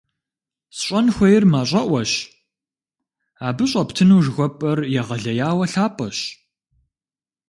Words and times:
СщӀэн 0.77 1.07
хуейр 1.15 1.43
мащӀэӀуэщ, 1.51 2.11
абы 3.47 3.63
щӀэптыну 3.71 4.23
жыхуэпӀэр 4.23 4.79
егъэлеяуэ 5.01 5.65
лъапӀэщ! 5.71 6.17